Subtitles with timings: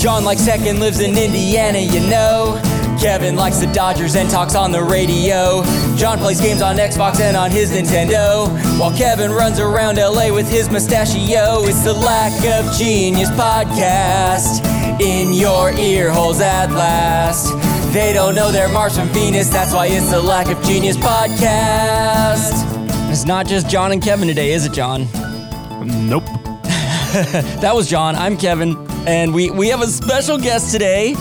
[0.00, 2.58] John likes tech and lives in Indiana, you know.
[2.98, 5.62] Kevin likes the Dodgers and talks on the radio.
[5.94, 8.48] John plays games on Xbox and on his Nintendo.
[8.80, 11.64] While Kevin runs around LA with his mustachio.
[11.64, 14.64] It's the Lack of Genius podcast
[15.02, 17.52] in your ear holes at last.
[17.92, 22.54] They don't know they're Mars from Venus, that's why it's the Lack of Genius podcast.
[23.10, 25.02] It's not just John and Kevin today, is it, John?
[26.08, 26.24] Nope.
[27.60, 28.14] that was John.
[28.16, 31.14] I'm Kevin, and we we have a special guest today,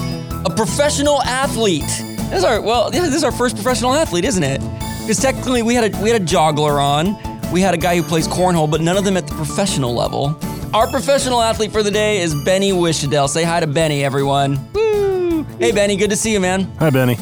[0.45, 1.81] a professional athlete.
[1.81, 4.61] This is our well, this is our first professional athlete, isn't it?
[5.01, 7.17] Because technically, we had a we had a joggler on,
[7.51, 10.37] we had a guy who plays cornhole, but none of them at the professional level.
[10.73, 13.27] Our professional athlete for the day is Benny Wishadell.
[13.27, 14.59] Say hi to Benny, everyone.
[14.73, 15.43] Woo!
[15.57, 16.65] Hey, Benny, good to see you, man.
[16.77, 17.17] Hi, Benny.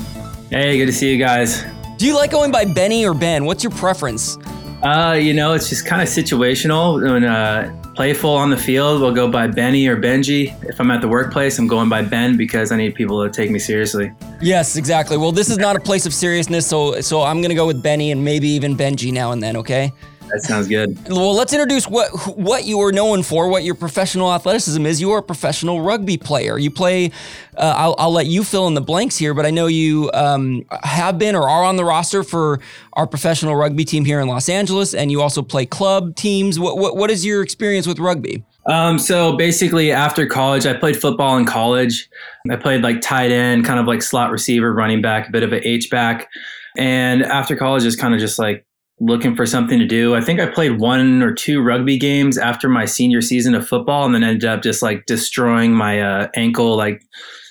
[0.50, 1.64] Hey, good to see you guys.
[1.98, 3.46] Do you like going by Benny or Ben?
[3.46, 4.38] What's your preference?
[4.84, 7.02] Uh, you know, it's just kind of situational.
[7.02, 10.54] When uh, playful on the field, we'll go by Benny or Benji.
[10.70, 13.50] If I'm at the workplace, I'm going by Ben because I need people to take
[13.50, 14.12] me seriously.
[14.40, 15.18] Yes, exactly.
[15.18, 18.12] Well, this is not a place of seriousness, so so I'm gonna go with Benny
[18.12, 19.58] and maybe even Benji now and then.
[19.58, 19.92] Okay.
[20.32, 20.98] That sounds good.
[21.10, 25.00] Well, let's introduce what what you are known for, what your professional athleticism is.
[25.00, 26.58] You are a professional rugby player.
[26.58, 27.12] You play.
[27.56, 30.66] Uh, I'll, I'll let you fill in the blanks here, but I know you um,
[30.84, 32.60] have been or are on the roster for
[32.94, 36.60] our professional rugby team here in Los Angeles, and you also play club teams.
[36.60, 38.44] What what, what is your experience with rugby?
[38.68, 42.10] Um, so basically, after college, I played football in college.
[42.52, 45.54] I played like tight end, kind of like slot receiver, running back, a bit of
[45.54, 46.30] an H back.
[46.78, 48.67] And after college, it's kind of just like
[49.00, 50.16] looking for something to do.
[50.16, 54.06] I think I played one or two rugby games after my senior season of football
[54.06, 57.04] and then ended up just like destroying my uh, ankle, like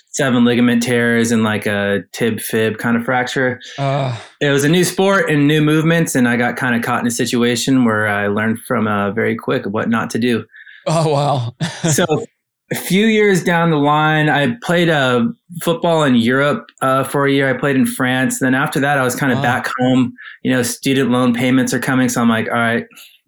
[0.09, 3.59] seven ligament tears and like a tib fib kind of fracture.
[3.77, 4.19] Uh.
[4.41, 7.07] It was a new sport and new movements, and I got kind of caught in
[7.07, 10.45] a situation where I learned from uh, very quick what not to do.
[10.87, 11.55] Oh, wow.
[11.91, 12.05] so
[12.71, 15.27] a few years down the line, I played uh,
[15.61, 17.49] football in Europe uh, for a year.
[17.49, 18.39] I played in France.
[18.39, 19.43] Then after that, I was kind of wow.
[19.43, 20.13] back home.
[20.43, 22.85] You know, student loan payments are coming, so I'm like, all right,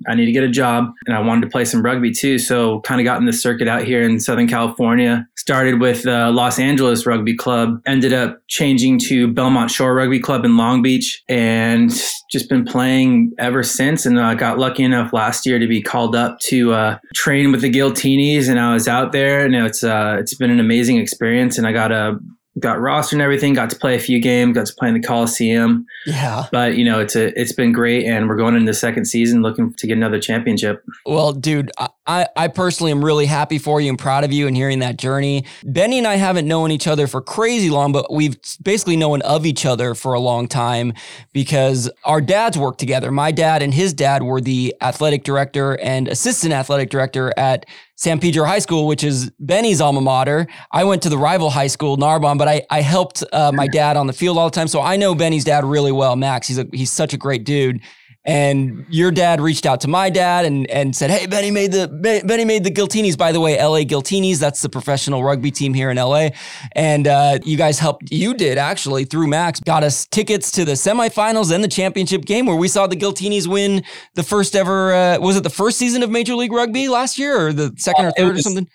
[0.07, 2.37] I need to get a job and I wanted to play some rugby too.
[2.39, 5.27] So kind of got in the circuit out here in Southern California.
[5.35, 10.45] Started with uh, Los Angeles Rugby Club, ended up changing to Belmont Shore Rugby Club
[10.45, 11.91] in Long Beach and
[12.31, 14.05] just been playing ever since.
[14.05, 17.61] And I got lucky enough last year to be called up to uh, train with
[17.61, 21.57] the Giltinis and I was out there and it's, uh, it's been an amazing experience.
[21.57, 22.19] And I got a
[22.59, 23.53] got roster and everything.
[23.53, 24.56] Got to play a few games.
[24.56, 25.86] Got to play in the Coliseum.
[26.06, 26.47] Yeah.
[26.52, 29.42] But you know, it's a it's been great, and we're going into the second season,
[29.42, 30.84] looking to get another championship.
[31.06, 34.56] Well, dude, I I personally am really happy for you and proud of you and
[34.56, 35.46] hearing that journey.
[35.64, 39.46] Benny and I haven't known each other for crazy long, but we've basically known of
[39.46, 40.94] each other for a long time
[41.34, 43.12] because our dads worked together.
[43.12, 47.66] My dad and his dad were the athletic director and assistant athletic director at
[47.99, 50.47] San Pedro High School, which is Benny's alma mater.
[50.71, 53.97] I went to the rival high school, Narbonne, but I, I helped uh, my dad
[53.97, 54.69] on the field all the time.
[54.69, 56.47] So I know Benny's dad really well, Max.
[56.47, 57.81] He's a, he's such a great dude.
[58.25, 61.88] And your dad reached out to my dad and, and said, Hey, Benny made the
[62.25, 63.18] Benny made the Giltinis.
[63.18, 66.29] By the way, LA Giltinis, that's the professional rugby team here in LA.
[66.74, 70.74] And uh, you guys helped, you did actually through Max, got us tickets to the
[70.74, 73.84] semifinals and the championship game where we saw the Giltinis win
[74.16, 77.47] the first ever, uh, was it the first season of Major League Rugby last year
[77.47, 78.68] or the second or third was, or something?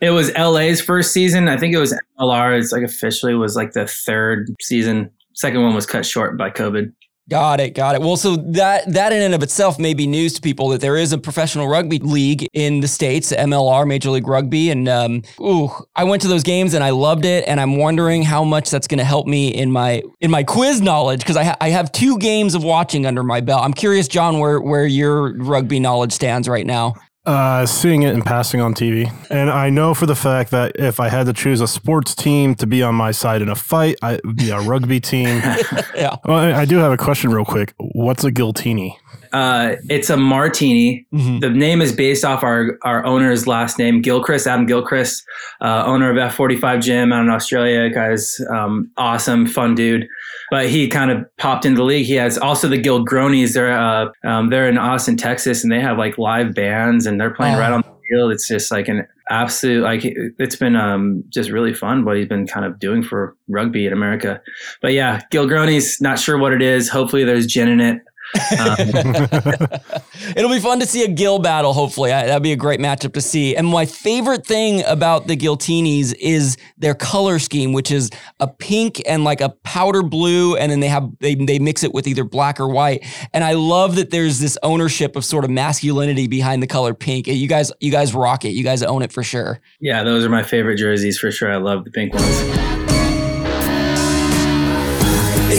[0.00, 1.48] It was LA's first season.
[1.48, 2.58] I think it was MLR.
[2.58, 5.10] It's like officially was like the third season.
[5.34, 6.92] Second one was cut short by COVID.
[7.30, 8.02] Got it, got it.
[8.02, 10.98] Well, so that that in and of itself may be news to people that there
[10.98, 15.70] is a professional rugby league in the states, MLR, Major League Rugby, and um, ooh,
[15.96, 18.86] I went to those games and I loved it, and I'm wondering how much that's
[18.86, 21.90] going to help me in my in my quiz knowledge because I ha- I have
[21.92, 23.64] two games of watching under my belt.
[23.64, 26.92] I'm curious, John, where where your rugby knowledge stands right now.
[27.26, 29.10] Uh, seeing it and passing on TV.
[29.30, 32.54] And I know for the fact that if I had to choose a sports team
[32.56, 35.26] to be on my side in a fight, I would be a rugby team.
[35.94, 36.16] yeah.
[36.26, 37.72] Well, I, I do have a question real quick.
[37.78, 38.98] What's a Giltini?
[39.32, 41.06] Uh, it's a martini.
[41.12, 41.38] Mm-hmm.
[41.40, 45.24] The name is based off our, our owner's last name, Gilchrist, Adam Gilchrist,
[45.60, 47.88] uh, owner of F45 Gym out in Australia.
[47.88, 50.06] Guy's um, awesome, fun dude.
[50.54, 52.06] But he kind of popped into the league.
[52.06, 53.54] He has also the Gilgronis.
[53.54, 57.34] They're uh, um, they're in Austin, Texas, and they have like live bands and they're
[57.34, 57.58] playing oh.
[57.58, 58.30] right on the field.
[58.30, 62.46] It's just like an absolute like it's been um, just really fun what he's been
[62.46, 64.40] kind of doing for rugby in America.
[64.80, 66.88] But yeah, Gilgronis, not sure what it is.
[66.88, 68.00] Hopefully, there's gin in it.
[68.34, 68.76] Um,
[70.36, 72.12] It'll be fun to see a Gill battle, hopefully.
[72.12, 73.54] I, that'd be a great matchup to see.
[73.54, 78.10] And my favorite thing about the Giltinis is their color scheme, which is
[78.40, 81.92] a pink and like a powder blue, and then they have they, they mix it
[81.92, 83.04] with either black or white.
[83.32, 87.26] And I love that there's this ownership of sort of masculinity behind the color pink.
[87.26, 88.50] You guys, you guys rock it.
[88.50, 89.60] You guys own it for sure.
[89.80, 91.52] yeah, those are my favorite jerseys for sure.
[91.52, 92.73] I love the pink ones.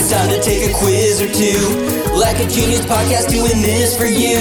[0.06, 1.58] It's time to take a quiz or two.
[2.14, 4.38] Like a genius podcast doing this for you.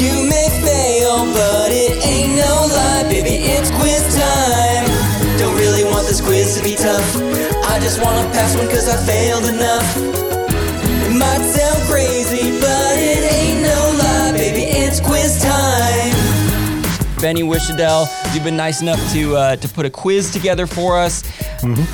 [0.00, 3.44] You may fail, but it ain't no lie, baby.
[3.52, 4.88] It's quiz time.
[5.36, 7.04] Don't really want this quiz to be tough.
[7.68, 9.92] I just wanna pass one cause I failed enough.
[11.04, 11.73] It might sound
[17.24, 21.22] Benny Wishadell, you've been nice enough to uh, to put a quiz together for us.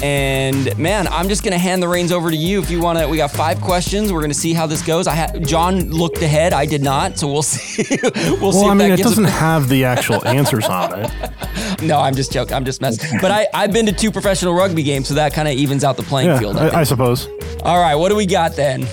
[0.02, 3.06] And man, I'm just gonna hand the reins over to you if you want to.
[3.06, 4.12] We got five questions.
[4.12, 5.06] We're gonna see how this goes.
[5.06, 6.52] I had John looked ahead.
[6.52, 7.84] I did not, so we'll see.
[8.02, 8.10] we'll,
[8.50, 11.12] see Well, I mean, it doesn't a- have the actual answers on it.
[11.82, 12.54] No, I'm just joking.
[12.54, 13.20] I'm just messing.
[13.22, 15.96] But I I've been to two professional rugby games, so that kind of evens out
[15.96, 16.56] the playing Yeah, field.
[16.56, 17.26] I I, I suppose.
[17.62, 18.86] All right, what do we got then?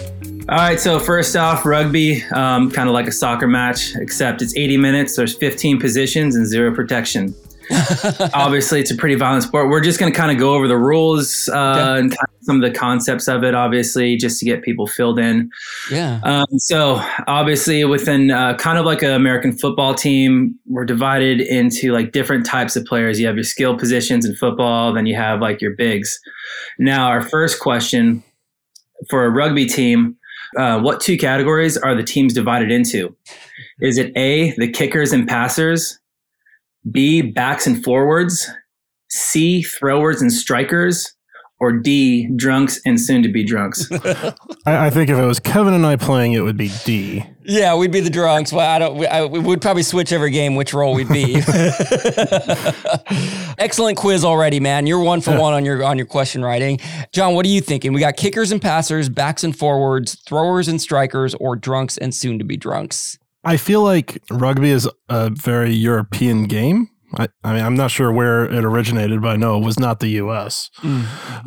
[0.49, 4.55] All right, so first off, rugby, um, kind of like a soccer match, except it's
[4.55, 5.17] 80 minutes.
[5.17, 7.35] There's 15 positions and zero protection.
[8.33, 9.69] Obviously, it's a pretty violent sport.
[9.69, 11.99] We're just going to kind of go over the rules uh, Okay.
[11.99, 15.19] and kind of some of the concepts of it, obviously, just to get people filled
[15.19, 15.49] in.
[15.91, 16.21] Yeah.
[16.23, 21.91] Um, so obviously within uh, kind of like an American football team, we're divided into
[21.91, 23.19] like different types of players.
[23.19, 26.17] You have your skill positions in football, then you have like your bigs.
[26.79, 28.23] Now, our first question
[29.09, 30.15] for a rugby team,
[30.55, 33.15] uh, what two categories are the teams divided into?
[33.81, 35.99] Is it A, the kickers and passers,
[36.89, 38.49] B, backs and forwards,
[39.09, 41.13] C, throwers and strikers,
[41.59, 43.89] or D, drunks and soon to be drunks?
[44.65, 47.23] I, I think if it was Kevin and I playing, it would be D.
[47.43, 48.51] Yeah, we'd be the drunks.
[48.51, 48.97] Well, I don't.
[48.97, 51.35] We, I, we would probably switch every game which role we'd be.
[53.57, 54.85] Excellent quiz already, man.
[54.85, 56.79] You're one for one on your on your question writing.
[57.13, 57.93] John, what are you thinking?
[57.93, 62.37] We got kickers and passers, backs and forwards, throwers and strikers, or drunks and soon
[62.39, 63.17] to be drunks.
[63.43, 66.89] I feel like rugby is a very European game.
[67.15, 69.99] I, I mean, I'm not sure where it originated, but I know it was not
[69.99, 70.69] the U.S.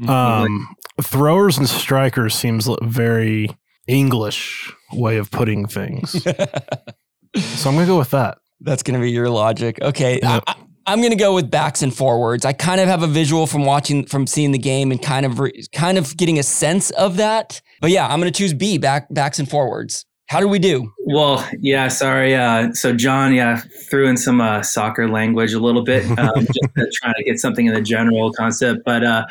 [0.08, 3.48] Um, throwers and strikers seems very
[3.86, 6.22] English way of putting things.
[6.22, 8.38] so I'm gonna go with that.
[8.60, 9.80] That's going to be your logic.
[9.80, 10.20] Okay.
[10.22, 10.40] Yeah.
[10.46, 12.44] I, am going to go with backs and forwards.
[12.44, 15.38] I kind of have a visual from watching, from seeing the game and kind of,
[15.38, 17.62] re, kind of getting a sense of that.
[17.80, 20.04] But yeah, I'm going to choose B, back, backs and forwards.
[20.30, 20.92] How do we do?
[21.06, 22.36] Well, yeah, sorry.
[22.36, 26.74] Uh, so John, yeah, threw in some uh, soccer language a little bit, um, just
[26.76, 28.82] to trying to get something in the general concept.
[28.84, 29.26] But uh,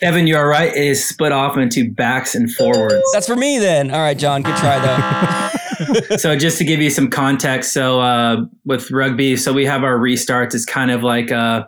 [0.00, 0.68] Evan, you're right.
[0.68, 3.02] It is split off into backs and forwards.
[3.12, 3.90] That's for me then.
[3.90, 6.16] All right, John, good try though.
[6.18, 9.98] so just to give you some context, so uh, with rugby, so we have our
[9.98, 10.54] restarts.
[10.54, 11.66] It's kind of like uh,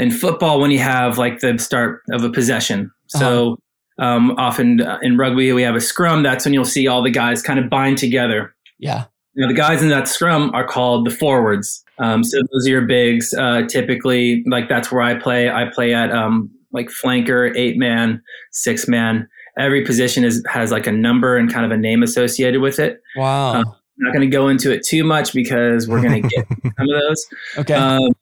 [0.00, 2.90] in football when you have like the start of a possession.
[3.06, 3.58] So
[3.98, 6.22] um, often uh, in rugby we have a scrum.
[6.22, 8.54] That's when you'll see all the guys kind of bind together.
[8.78, 9.04] yeah.
[9.34, 11.82] Now, the guys in that scrum are called the forwards.
[11.98, 13.32] Um, so those are your bigs.
[13.32, 15.48] Uh, typically, like that's where I play.
[15.48, 19.26] I play at um, like flanker, eight man, six man.
[19.58, 23.00] Every position is has like a number and kind of a name associated with it.
[23.16, 23.52] Wow.
[23.52, 23.64] Uh, I'm
[23.98, 27.00] not going to go into it too much because we're going to get some of
[27.00, 27.26] those.
[27.56, 27.74] okay.
[27.74, 28.12] Um,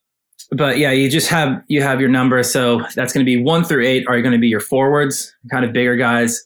[0.53, 2.43] but yeah, you just have you have your number.
[2.43, 5.65] So that's going to be one through eight are going to be your forwards, kind
[5.65, 6.45] of bigger guys,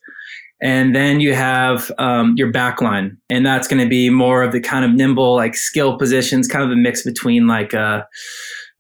[0.61, 4.53] and then you have um, your back line, and that's going to be more of
[4.53, 8.03] the kind of nimble, like skill positions, kind of a mix between like uh,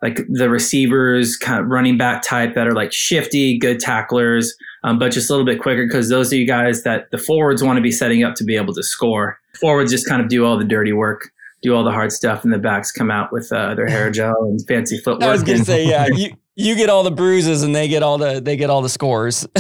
[0.03, 4.99] like the receivers, kind of running back type that are like shifty, good tacklers, um,
[4.99, 7.79] but just a little bit quicker because those are you guys that the forwards want
[7.79, 9.39] to be setting up to be able to score.
[9.59, 11.31] Forwards just kind of do all the dirty work
[11.65, 14.45] do all the hard stuff, and the backs come out with uh, their hair gel
[14.45, 15.25] and fancy footwork.
[15.25, 18.17] I was gonna say, yeah, you you get all the bruises and they get all
[18.17, 19.45] the they get all the scores.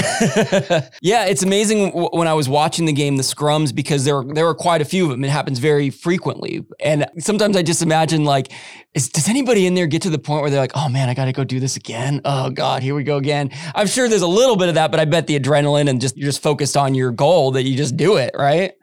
[1.02, 4.44] yeah, it's amazing when I was watching the game, the scrums, because there were there
[4.44, 5.25] were quite a few of them.
[5.25, 8.52] It happens very frequently, and sometimes I just imagine like,
[8.92, 11.14] is, does anybody in there get to the point where they're like, oh man, I
[11.14, 12.20] got to go do this again?
[12.26, 13.50] Oh god, here we go again.
[13.75, 16.16] I'm sure there's a little bit of that, but I bet the adrenaline and just
[16.16, 18.75] you're just focused on your goal that you just do it, right?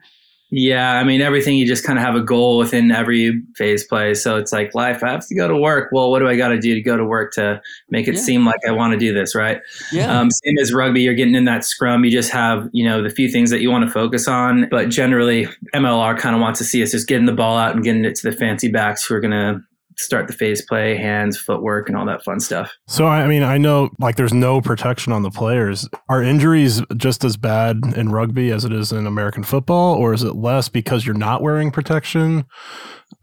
[0.53, 1.55] Yeah, I mean everything.
[1.55, 4.13] You just kind of have a goal within every phase play.
[4.13, 5.01] So it's like life.
[5.01, 5.89] I have to go to work.
[5.93, 8.19] Well, what do I got to do to go to work to make it Yeah.
[8.21, 9.33] seem like I want to do this?
[9.33, 9.61] Right.
[9.93, 10.19] Yeah.
[10.19, 12.03] Um, same as rugby, you're getting in that scrum.
[12.03, 14.67] You just have, you know, the few things that you want to focus on.
[14.69, 17.83] But generally, MLR kind of wants to see us just getting the ball out and
[17.83, 19.61] getting it to the fancy backs who are going to
[20.01, 22.71] start the phase play, hands, footwork, and all that fun stuff.
[22.87, 25.87] So I mean, I know like there's no protection on the players.
[26.09, 30.23] Are injuries just as bad in rugby as it is in American football, or is
[30.23, 32.45] it less because you're not wearing protection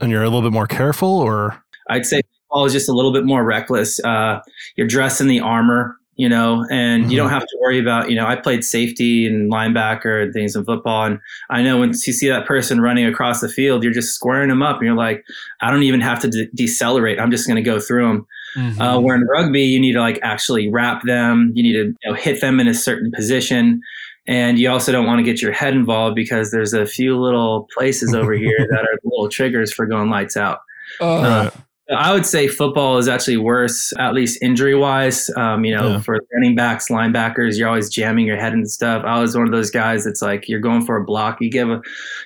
[0.00, 1.08] and you're a little bit more careful?
[1.08, 4.00] Or I'd say football is just a little bit more reckless.
[4.00, 4.40] Uh,
[4.76, 7.12] you're dressed in the armor, you know, and mm-hmm.
[7.12, 10.56] you don't have to worry about, you know, I played safety and linebacker and things
[10.56, 11.04] in football.
[11.04, 14.48] And I know once you see that person running across the field, you're just squaring
[14.48, 15.24] them up and you're like,
[15.60, 17.20] I don't even have to de- decelerate.
[17.20, 18.26] I'm just going to go through them.
[18.56, 18.80] Mm-hmm.
[18.80, 21.52] Uh, where in rugby, you need to like actually wrap them.
[21.54, 23.80] You need to you know, hit them in a certain position.
[24.26, 27.68] And you also don't want to get your head involved because there's a few little
[27.72, 30.62] places over here that are little triggers for going lights out.
[31.00, 31.22] Oh.
[31.22, 31.50] Uh,
[31.90, 35.30] I would say football is actually worse, at least injury wise.
[35.36, 36.00] Um, you know, yeah.
[36.00, 39.04] for running backs, linebackers, you're always jamming your head and stuff.
[39.06, 41.70] I was one of those guys that's like you're going for a block, you give
[41.70, 41.80] a,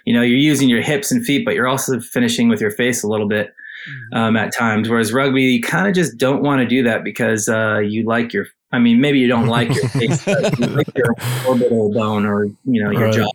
[0.04, 3.04] you know, you're using your hips and feet, but you're also finishing with your face
[3.04, 3.54] a little bit
[3.88, 4.18] mm-hmm.
[4.18, 4.88] um, at times.
[4.88, 8.32] Whereas rugby, you kind of just don't want to do that because uh, you like
[8.32, 8.46] your.
[8.74, 11.14] I mean, maybe you don't like your face, but you like your
[11.46, 13.14] orbital bone or you know your right.
[13.14, 13.30] jaw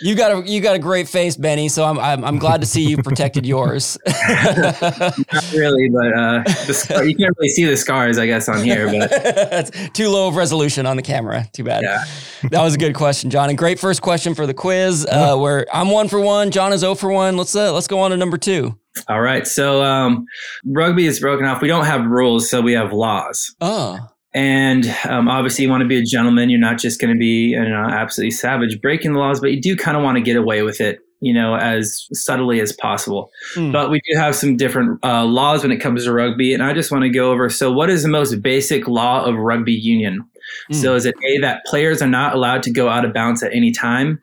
[0.00, 1.68] you got a you got a great face, Benny.
[1.68, 3.98] So I'm I'm, I'm glad to see you protected yours.
[4.06, 8.62] Not really, but uh, the scar, you can't really see the scars, I guess, on
[8.64, 8.86] here.
[8.86, 11.46] But it's too low of resolution on the camera.
[11.52, 11.82] Too bad.
[11.82, 12.04] Yeah.
[12.50, 13.48] that was a good question, John.
[13.48, 15.06] And great first question for the quiz.
[15.06, 17.36] Uh, where I'm one for one, John is zero for one.
[17.36, 18.76] Let's uh, let's go on to number two.
[19.08, 19.46] All right.
[19.46, 20.26] So um,
[20.66, 21.62] rugby is broken off.
[21.62, 23.54] We don't have rules, so we have laws.
[23.60, 23.98] Oh.
[24.32, 26.50] And um, obviously, you want to be a gentleman.
[26.50, 29.60] You're not just going to be you know, absolutely savage breaking the laws, but you
[29.60, 33.30] do kind of want to get away with it, you know, as subtly as possible.
[33.56, 33.72] Mm.
[33.72, 36.72] But we do have some different uh, laws when it comes to rugby, and I
[36.72, 37.50] just want to go over.
[37.50, 40.24] So, what is the most basic law of rugby union?
[40.70, 40.76] Mm.
[40.76, 43.52] So, is it A that players are not allowed to go out of bounds at
[43.52, 44.20] any time?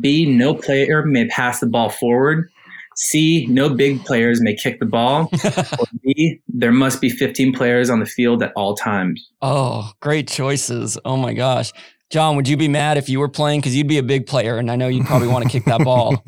[0.00, 2.50] B, no player may pass the ball forward.
[2.96, 5.30] C, no big players may kick the ball.
[5.44, 9.30] or B, there must be 15 players on the field at all times.
[9.42, 10.98] Oh, great choices.
[11.04, 11.72] Oh my gosh.
[12.08, 13.60] John, would you be mad if you were playing?
[13.60, 15.82] Because you'd be a big player, and I know you'd probably want to kick that
[15.82, 16.22] ball.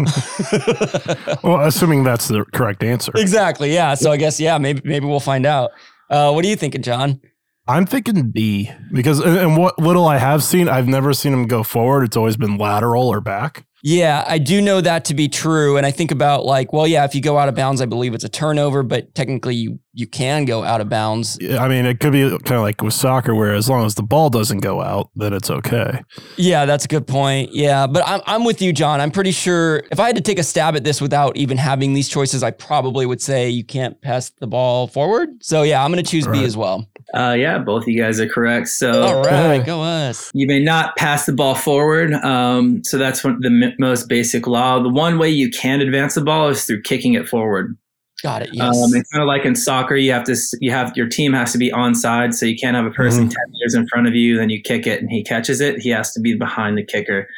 [1.48, 3.12] well, assuming that's the correct answer.
[3.14, 3.72] Exactly.
[3.72, 3.94] Yeah.
[3.94, 5.70] So I guess yeah, maybe maybe we'll find out.
[6.10, 7.20] Uh, what are you thinking, John?
[7.68, 11.62] I'm thinking B because and what little I have seen, I've never seen him go
[11.62, 12.02] forward.
[12.02, 13.64] It's always been lateral or back.
[13.82, 15.76] Yeah, I do know that to be true.
[15.76, 18.14] And I think about like, well, yeah, if you go out of bounds, I believe
[18.14, 21.38] it's a turnover, but technically you you can go out of bounds.
[21.40, 23.97] Yeah, I mean, it could be kind of like with soccer, where as long as
[23.97, 26.02] the ball doesn't go out, then it's okay.
[26.37, 27.52] Yeah, that's a good point.
[27.52, 29.00] Yeah, but I'm I'm with you, John.
[29.00, 31.94] I'm pretty sure if I had to take a stab at this without even having
[31.94, 35.30] these choices, I probably would say you can't pass the ball forward.
[35.40, 36.40] So yeah, I'm going to choose right.
[36.40, 36.88] B as well.
[37.14, 38.68] Uh, yeah, both of you guys are correct.
[38.68, 40.30] So, all right, go us.
[40.34, 42.12] You may not pass the ball forward.
[42.12, 44.78] Um, so that's one, the most basic law.
[44.82, 47.76] The one way you can advance the ball is through kicking it forward.
[48.22, 48.50] Got it.
[48.52, 48.76] Yes.
[48.76, 51.52] Um, it's kind of like in soccer, you have to you have your team has
[51.52, 53.28] to be onside, so you can't have a person mm-hmm.
[53.28, 55.80] ten meters in front of you, then you kick it and he catches it.
[55.80, 57.28] He has to be behind the kicker.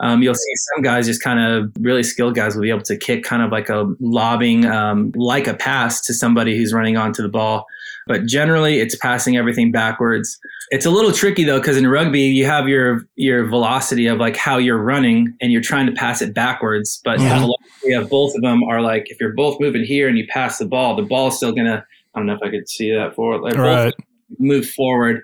[0.00, 2.96] Um, you'll see some guys just kind of really skilled guys will be able to
[2.96, 7.22] kick kind of like a lobbing, um, like a pass to somebody who's running onto
[7.22, 7.66] the ball.
[8.06, 10.38] But generally, it's passing everything backwards.
[10.70, 14.36] It's a little tricky though, because in rugby, you have your your velocity of like
[14.36, 17.00] how you're running, and you're trying to pass it backwards.
[17.04, 17.34] But yeah.
[17.34, 20.26] the velocity of both of them are like if you're both moving here and you
[20.28, 21.84] pass the ball, the ball's still gonna.
[22.14, 23.42] I don't know if I could see that forward.
[23.42, 23.94] Like right.
[24.38, 25.22] Move forward.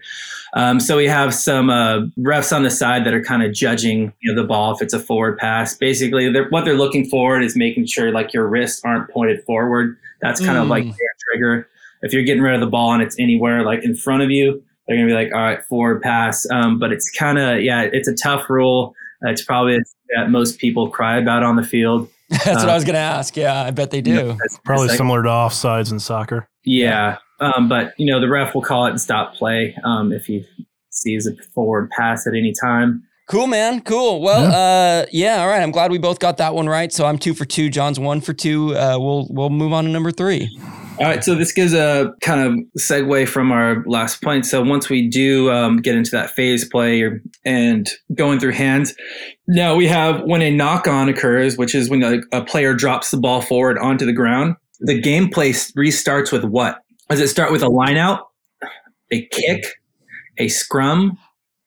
[0.55, 4.13] Um, so we have some uh, refs on the side that are kind of judging
[4.21, 5.75] you know, the ball if it's a forward pass.
[5.75, 9.97] Basically, they're, what they're looking for is making sure like your wrists aren't pointed forward.
[10.21, 10.63] That's kind mm.
[10.63, 11.69] of like their trigger
[12.03, 14.63] if you're getting rid of the ball and it's anywhere like in front of you,
[14.87, 16.47] they're gonna be like, all right, forward pass.
[16.51, 18.95] Um, but it's kind of yeah, it's a tough rule.
[19.25, 19.79] Uh, it's probably
[20.17, 22.09] that most people cry about on the field.
[22.31, 23.37] That's uh, what I was gonna ask.
[23.37, 24.11] Yeah, I bet they do.
[24.11, 26.49] You know, probably similar to offsides in soccer.
[26.65, 30.27] Yeah, um, but you know the ref will call it and stop play um, if
[30.27, 30.47] he
[30.91, 33.05] sees a forward pass at any time.
[33.29, 33.83] Cool, man.
[33.83, 34.23] Cool.
[34.23, 35.03] Well, yeah.
[35.03, 35.43] uh, yeah.
[35.43, 35.63] All right.
[35.63, 36.91] I'm glad we both got that one right.
[36.91, 37.69] So I'm two for two.
[37.69, 38.75] John's one for two.
[38.75, 40.49] Uh, we'll we'll move on to number three.
[41.01, 44.45] All right, so this gives a kind of segue from our last point.
[44.45, 47.09] So once we do um, get into that phase play
[47.45, 48.95] and going through hands,
[49.47, 53.13] now we have when a knock on occurs, which is when a, a player drops
[53.13, 54.57] the ball forward onto the ground.
[54.81, 56.81] The gameplay restarts with what?
[57.09, 58.27] Does it start with a line out,
[59.13, 59.65] a kick,
[60.39, 61.17] a scrum,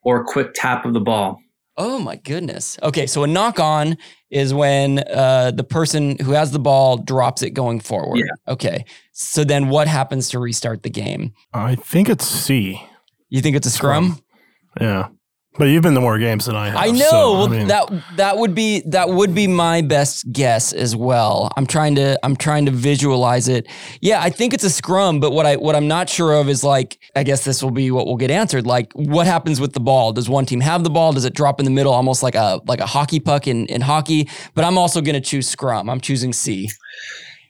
[0.03, 1.39] or a quick tap of the ball?
[1.83, 2.77] Oh my goodness.
[2.83, 3.97] Okay, so a knock on
[4.29, 8.17] is when uh, the person who has the ball drops it going forward.
[8.19, 8.53] Yeah.
[8.53, 8.85] Okay.
[9.13, 11.33] So then what happens to restart the game?
[11.55, 12.79] I think it's C.
[13.29, 14.19] You think it's a scrum?
[14.79, 15.07] Yeah.
[15.57, 16.77] But you've been to more games than I have.
[16.77, 17.09] I know.
[17.09, 20.95] so, well, I mean, that that would be that would be my best guess as
[20.95, 21.51] well.
[21.57, 23.67] I'm trying to I'm trying to visualize it.
[23.99, 26.63] Yeah, I think it's a scrum, but what I what I'm not sure of is
[26.63, 28.65] like I guess this will be what will get answered.
[28.65, 30.13] Like what happens with the ball?
[30.13, 31.11] Does one team have the ball?
[31.11, 33.81] Does it drop in the middle almost like a like a hockey puck in in
[33.81, 34.29] hockey?
[34.55, 35.89] But I'm also going to choose scrum.
[35.89, 36.69] I'm choosing C.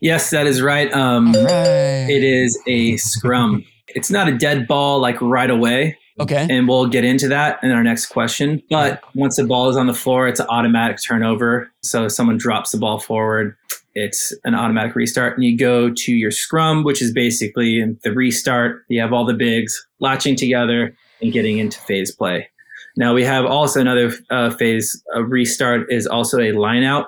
[0.01, 0.91] Yes, that is right.
[0.91, 2.07] Um, Right.
[2.09, 3.63] it is a scrum.
[3.89, 5.97] It's not a dead ball like right away.
[6.19, 6.45] Okay.
[6.49, 8.61] and we'll get into that in our next question.
[8.69, 11.71] But once the ball is on the floor, it's an automatic turnover.
[11.81, 13.55] So if someone drops the ball forward,
[13.93, 15.35] it's an automatic restart.
[15.35, 18.83] And you go to your scrum, which is basically the restart.
[18.87, 22.49] You have all the bigs latching together and getting into phase play.
[22.97, 25.01] Now we have also another uh, phase.
[25.13, 27.07] A restart is also a line out.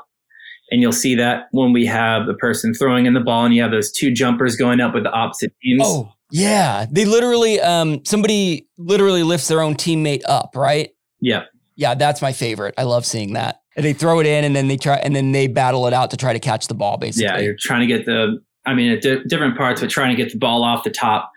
[0.72, 3.62] And you'll see that when we have the person throwing in the ball and you
[3.62, 5.84] have those two jumpers going up with the opposite teams.
[5.86, 6.88] Oh, yeah.
[6.92, 10.90] They literally um somebody literally lifts their own teammate up, right?
[11.22, 11.44] Yeah.
[11.76, 12.74] Yeah, that's my favorite.
[12.78, 13.62] I love seeing that.
[13.76, 16.10] And they throw it in and then they try and then they battle it out
[16.12, 17.26] to try to catch the ball basically.
[17.26, 20.32] Yeah, you're trying to get the, I mean, di- different parts, but trying to get
[20.32, 21.32] the ball off the top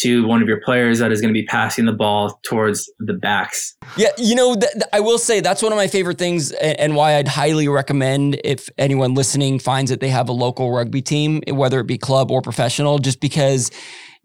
[0.00, 3.14] to one of your players that is going to be passing the ball towards the
[3.14, 3.74] backs.
[3.96, 6.78] Yeah, you know, th- th- I will say that's one of my favorite things, and,
[6.78, 11.00] and why I'd highly recommend if anyone listening finds that they have a local rugby
[11.00, 13.70] team, whether it be club or professional, just because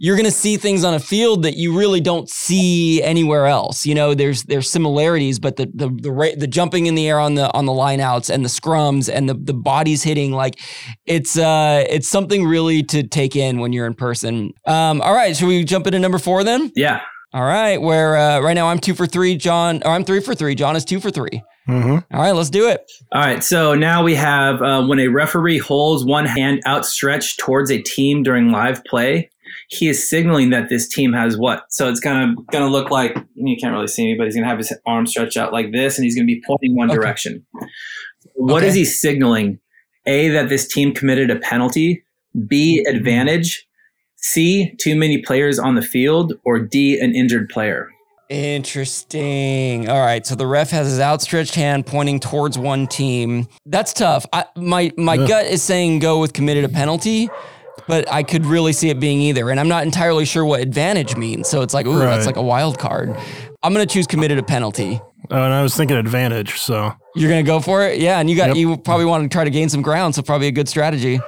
[0.04, 3.86] you're going to see things on a field that you really don't see anywhere else.
[3.86, 7.20] You know, there's there's similarities, but the the the, ra- the jumping in the air
[7.20, 10.60] on the on the lineouts and the scrums and the the bodies hitting, like
[11.06, 14.54] it's uh it's something really to take in when you're in person.
[14.66, 16.72] Um, all right, should we jump into number four then?
[16.76, 17.02] Yeah.
[17.32, 20.34] All right, where uh, right now I'm two for three, John, or I'm three for
[20.34, 20.56] three.
[20.56, 21.44] John is two for three.
[21.70, 22.16] Mm-hmm.
[22.16, 22.92] All right, let's do it.
[23.12, 23.44] All right.
[23.44, 28.24] So now we have uh, when a referee holds one hand outstretched towards a team
[28.24, 29.30] during live play,
[29.74, 31.64] he is signaling that this team has what?
[31.70, 34.36] So it's kind of going to look like you can't really see me, but he's
[34.36, 36.76] going to have his arm stretched out like this, and he's going to be pointing
[36.76, 36.98] one Okay.
[37.00, 37.46] direction.
[38.36, 38.80] What is Okay.
[38.80, 39.60] he signaling?
[40.06, 42.04] A that this team committed a penalty.
[42.48, 42.96] B mm-hmm.
[42.98, 43.66] advantage.
[44.18, 47.88] C too many players on the field, or D an injured player.
[48.30, 49.90] Interesting.
[49.90, 53.48] All right, so the ref has his outstretched hand pointing towards one team.
[53.66, 54.26] That's tough.
[54.34, 55.28] I, my my Yeah.
[55.28, 57.30] gut is saying go with committed a penalty,
[57.88, 61.16] but I could really see it being either, and I'm not entirely sure what advantage
[61.16, 61.48] means.
[61.48, 63.16] So it's like, ooh, that's like a wild card.
[63.64, 65.00] I'm gonna choose committed a penalty.
[65.30, 66.60] Oh, and I was thinking advantage.
[66.60, 68.20] So You're gonna go for it, yeah.
[68.20, 68.58] And you got Yep.
[68.58, 71.20] you probably want to try to gain some ground, so probably a good strategy.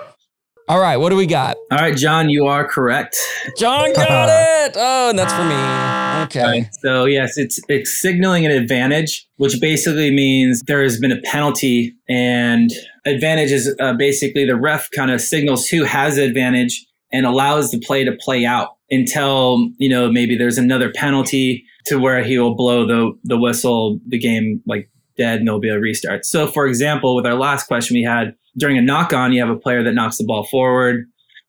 [0.69, 1.57] All right, what do we got?
[1.71, 3.17] All right, John, you are correct.
[3.57, 4.75] John got it.
[4.77, 6.23] Oh, and that's for me.
[6.23, 6.41] Okay.
[6.61, 6.69] Right.
[6.81, 11.93] So yes, it's it's signaling an advantage, which basically means there has been a penalty,
[12.07, 12.69] and
[13.05, 17.79] advantage is uh, basically the ref kind of signals who has advantage and allows the
[17.79, 22.55] play to play out until you know maybe there's another penalty to where he will
[22.55, 26.25] blow the the whistle, the game like dead, and there'll be a restart.
[26.25, 29.55] So, for example, with our last question we had during a knock on, you have
[29.55, 31.05] a player that knocks the ball forward,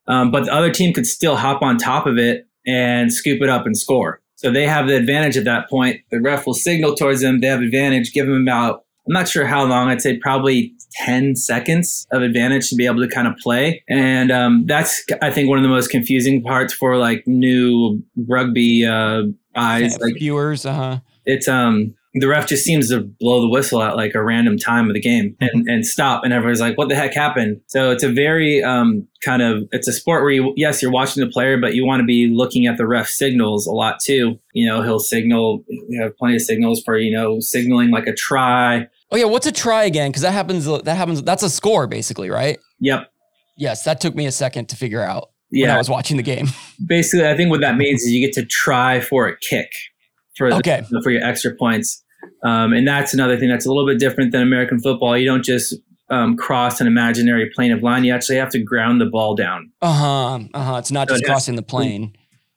[0.06, 3.48] um, but the other team could still hop on top of it and scoop it
[3.48, 4.20] up and score.
[4.36, 6.00] So they have the advantage at that point.
[6.10, 7.40] The ref will signal towards them.
[7.40, 10.72] They have advantage, give them about, I'm not sure how long, I'd say probably
[11.04, 13.82] 10 seconds of advantage to be able to kind of play.
[13.88, 18.86] And um, that's, I think, one of the most confusing parts for like new rugby
[18.86, 19.98] uh, eyes.
[20.00, 20.98] Like viewers, uh huh.
[21.26, 24.88] it's, um, the ref just seems to blow the whistle at like a random time
[24.88, 28.04] of the game and, and stop and everybody's like what the heck happened so it's
[28.04, 31.58] a very um, kind of it's a sport where you yes you're watching the player
[31.60, 34.82] but you want to be looking at the ref signals a lot too you know
[34.82, 39.16] he'll signal you have plenty of signals for you know signaling like a try Oh
[39.16, 40.10] yeah, what's a try again?
[40.10, 40.64] Because that happens.
[40.66, 41.22] That happens.
[41.22, 42.58] That's a score, basically, right?
[42.80, 43.10] yep
[43.56, 46.48] Yes, that took me a second to figure out when I was watching the game.
[46.86, 49.70] basically i think what that means is you get to try for a kick
[50.36, 50.82] for the- Okay.
[51.04, 52.02] for your extra points
[52.44, 55.44] um, and that's another thing that's a little bit different than american football you don't
[55.44, 55.76] just
[56.10, 59.70] um, cross an imaginary plane of line you actually have to ground the ball down
[59.80, 60.38] Uh huh.
[60.52, 60.76] Uh huh.
[60.78, 62.16] It's not So just crossing the plane.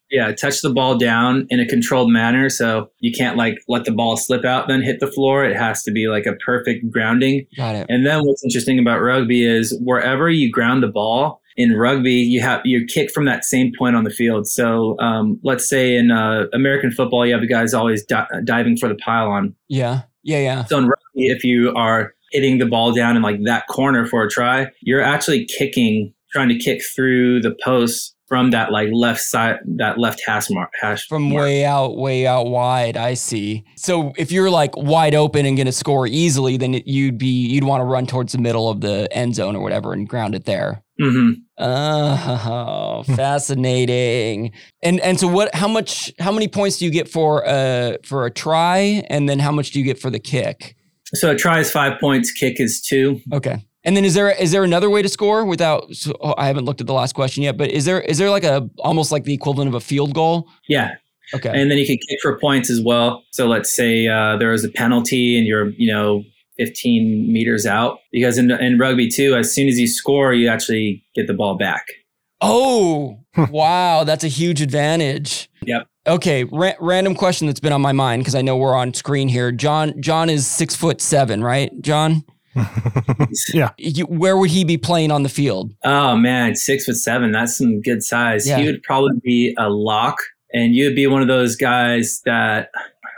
[0.09, 3.91] Yeah touch the ball down in a controlled manner so you can't like let the
[3.91, 7.45] ball slip out then hit the floor it has to be like a perfect grounding
[7.55, 7.85] Got it.
[7.89, 12.39] and then what's interesting about rugby is wherever you ground the ball in rugby, you
[12.39, 14.47] have you kick from that same point on the field.
[14.47, 18.77] So um, let's say in uh, American football, you have the guys always di- diving
[18.77, 19.55] for the pylon.
[19.67, 20.03] Yeah.
[20.23, 20.37] Yeah.
[20.39, 20.65] Yeah.
[20.65, 24.23] So in rugby, if you are hitting the ball down in like that corner for
[24.23, 29.21] a try, you're actually kicking, trying to kick through the post from that like left
[29.21, 30.69] side, that left hash mark.
[30.81, 31.43] Hash From mark.
[31.43, 32.97] way out, way out wide.
[32.97, 33.63] I see.
[33.77, 37.27] So if you're like wide open and going to score easily, then it- you'd be
[37.47, 40.35] you'd want to run towards the middle of the end zone or whatever and ground
[40.35, 40.83] it there.
[40.99, 44.51] hmm Oh, fascinating.
[44.83, 48.25] And and so what how much how many points do you get for a for
[48.25, 50.75] a try and then how much do you get for the kick?
[51.13, 53.21] So a try is 5 points, kick is 2.
[53.33, 53.63] Okay.
[53.87, 56.65] And then is there is there another way to score without so, oh, I haven't
[56.65, 59.23] looked at the last question yet, but is there is there like a almost like
[59.23, 60.49] the equivalent of a field goal?
[60.67, 60.95] Yeah.
[61.33, 61.49] Okay.
[61.49, 63.23] And then you can kick for points as well.
[63.31, 66.23] So let's say uh, there was a penalty and you're, you know,
[66.57, 71.03] 15 meters out because in, in rugby too, as soon as you score, you actually
[71.15, 71.85] get the ball back.
[72.41, 73.19] Oh,
[73.49, 74.03] wow.
[74.03, 75.49] That's a huge advantage.
[75.65, 75.87] Yep.
[76.07, 76.43] Okay.
[76.45, 79.51] Ra- random question that's been on my mind because I know we're on screen here.
[79.51, 81.71] John, John is six foot seven, right?
[81.81, 82.23] John?
[83.53, 83.71] Yeah.
[83.77, 85.73] You, where would he be playing on the field?
[85.83, 87.31] Oh man, six foot seven.
[87.31, 88.47] That's some good size.
[88.47, 88.57] Yeah.
[88.57, 90.17] He would probably be a lock
[90.53, 92.69] and you'd be one of those guys that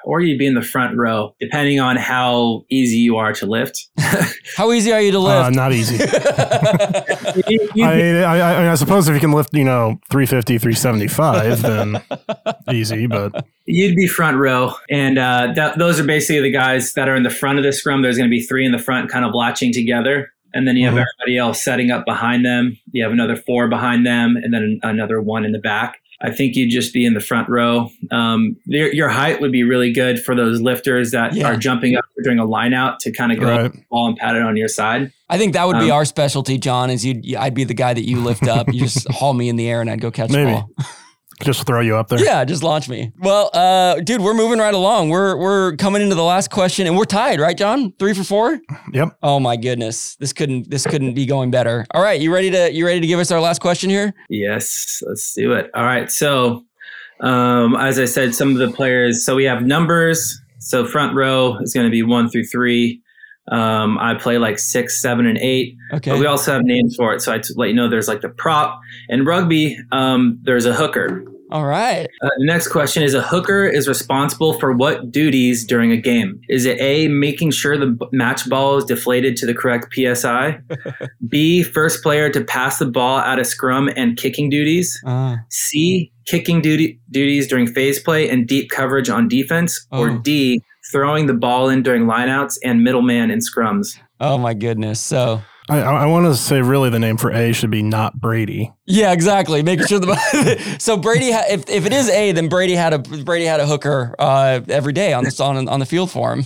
[0.10, 3.88] or you'd be in the front row, depending on how easy you are to lift.
[4.58, 5.56] How easy are you to Uh, lift?
[5.56, 5.95] not easy.
[7.48, 10.58] You- you'd I, mean, I, I, I suppose if you can lift, you know, 350,
[10.58, 12.02] 375, then
[12.74, 13.06] easy.
[13.08, 17.15] But You'd be front row, and uh, that, those are basically the guys that are
[17.15, 18.02] in the front of the scrum.
[18.02, 20.86] There's going to be three in the front, kind of latching together, and then you
[20.88, 21.06] have Mhm.
[21.19, 22.78] everybody else setting up behind them.
[22.91, 26.00] You have another four behind them, and then another one in the back.
[26.21, 27.89] I think you'd just be in the front row.
[28.12, 31.47] Um, your, your height would be really good for those lifters that Yeah.
[31.47, 33.71] are jumping up during a line out to kind of go Right.
[33.89, 35.13] ball and pat it on your side.
[35.29, 36.89] I think that would be Um, our specialty, John.
[36.89, 37.21] Is you?
[37.38, 38.67] I'd be the guy that you lift up.
[38.73, 40.51] You just haul me in the air, and I'd go catch Maybe.
[40.51, 40.71] the ball.
[41.43, 42.23] just throw you up there.
[42.23, 43.12] Yeah, just launch me.
[43.19, 45.10] Well, uh, dude, we're moving right along.
[45.10, 47.93] We're we're coming into the last question, and we're tied, right, John?
[47.99, 48.60] Three for four.
[48.93, 49.17] Yep.
[49.23, 51.86] Oh my goodness, this couldn't this couldn't be going better.
[51.91, 54.13] All right, you ready to you ready to give us our last question here?
[54.30, 55.69] Yes, let's do it.
[55.73, 56.12] All right.
[56.12, 56.65] So,
[57.21, 59.25] um, as I said, some of the players.
[59.25, 60.39] So we have numbers.
[60.60, 63.02] So front row is going to be one through three.
[63.51, 65.75] Um, I play like six, seven, and eight.
[65.93, 66.12] Okay.
[66.12, 67.21] But we also have names for it.
[67.21, 68.79] So I t- let you know there's like the prop.
[69.09, 71.23] In rugby, um, there's a hooker.
[71.51, 72.05] All right.
[72.21, 76.39] Uh, the next question is: A hooker is responsible for what duties during a game?
[76.47, 80.59] Is it A, making sure the match ball is deflated to the correct psi?
[81.27, 85.01] B, first player to pass the ball out of scrum and kicking duties?
[85.03, 89.88] Uh, C, kicking duty, duties during phase play and deep coverage on defense?
[89.91, 90.17] Or Oh.
[90.19, 93.97] D, throwing the ball in during lineouts and middleman in scrums?
[94.19, 94.99] oh my goodness.
[94.99, 98.73] So I, I want to say really the name for A should be not Brady.
[98.88, 99.62] yeah, exactly.
[99.62, 102.99] Making sure the so Brady ha- if if it is a then Brady had a
[102.99, 106.45] Brady had a hooker uh, every day on the on on the field for him.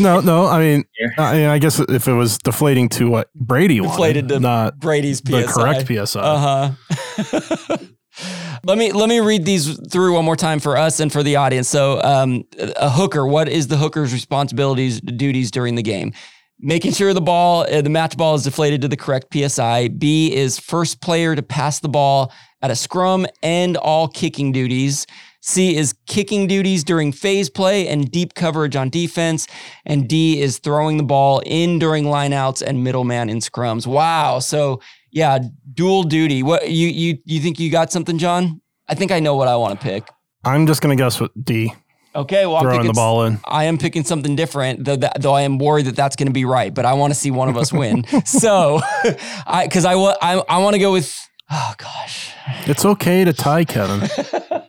[0.00, 0.46] No, no.
[0.46, 0.84] I mean,
[1.16, 4.78] I, mean, I guess if it was deflating to what Brady Deflated wanted, to not
[4.80, 6.20] Brady's PSI, the correct PSI.
[6.20, 6.74] Uh
[7.18, 7.76] huh.
[8.64, 11.36] let me let me read these through one more time for us and for the
[11.36, 11.68] audience.
[11.68, 13.26] So, um, a hooker.
[13.26, 16.12] What is the hooker's responsibilities, duties during the game?
[16.60, 19.88] Making sure the ball, uh, the match ball, is deflated to the correct psi.
[19.88, 22.32] B is first player to pass the ball
[22.62, 25.06] at a scrum and all kicking duties.
[25.40, 29.48] C is kicking duties during phase play and deep coverage on defense.
[29.84, 33.84] And D is throwing the ball in during lineouts and middleman in scrums.
[33.84, 34.38] Wow.
[34.38, 34.80] So
[35.12, 35.38] yeah,
[35.72, 36.42] dual duty.
[36.42, 38.60] What you you you think you got something, John?
[38.88, 40.08] I think I know what I want to pick.
[40.44, 41.72] I'm just gonna guess with D,
[42.14, 43.40] Okay, well, I'm throwing picking, the ball in.
[43.44, 46.32] I am picking something different, though, that, though I am worried that that's going to
[46.32, 46.72] be right.
[46.72, 48.04] But I want to see one of us win.
[48.26, 48.80] so,
[49.46, 51.16] I because I I, I want to go with.
[51.50, 52.32] Oh gosh,
[52.66, 54.08] It's okay to tie, Kevin.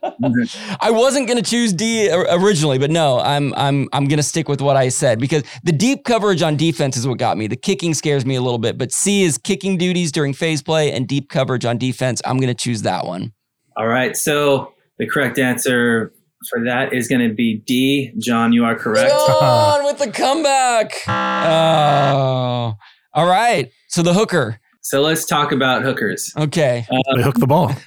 [0.80, 4.48] I wasn't going to choose D originally, but no, I'm I'm I'm going to stick
[4.48, 7.48] with what I said because the deep coverage on defense is what got me.
[7.48, 10.92] The kicking scares me a little bit, but C is kicking duties during phase play
[10.92, 12.22] and deep coverage on defense.
[12.26, 13.34] I'm going to choose that one.
[13.78, 14.16] All right.
[14.16, 16.14] So the correct answer
[16.50, 18.12] for that is going to be D.
[18.18, 19.10] John, you are correct.
[19.10, 20.94] John with the comeback.
[21.08, 22.76] Oh,
[23.14, 23.72] all right.
[23.90, 24.60] So the hooker.
[24.82, 26.34] So let's talk about hookers.
[26.38, 26.86] Okay.
[27.16, 27.74] they hook the ball.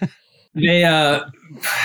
[0.59, 1.21] They, uh,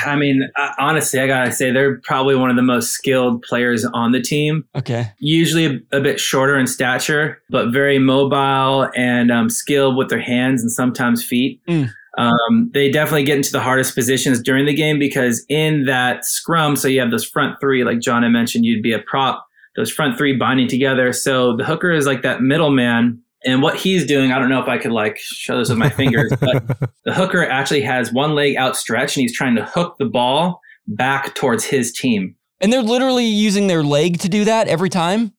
[0.05, 4.11] I mean, honestly, I gotta say they're probably one of the most skilled players on
[4.11, 4.65] the team.
[4.75, 5.11] Okay.
[5.19, 10.21] Usually a, a bit shorter in stature, but very mobile and um, skilled with their
[10.21, 11.61] hands and sometimes feet.
[11.67, 11.89] Mm.
[12.17, 16.75] Um, they definitely get into the hardest positions during the game because in that scrum,
[16.75, 19.47] so you have those front three, like John had mentioned, you'd be a prop.
[19.77, 21.13] Those front three binding together.
[21.13, 24.67] So the hooker is like that middleman and what he's doing, I don't know if
[24.67, 26.67] I could like show this with my fingers, but
[27.05, 31.33] the hooker actually has one leg outstretched and he's trying to hook the ball back
[31.35, 32.35] towards his team.
[32.59, 35.33] And they're literally using their leg to do that every time.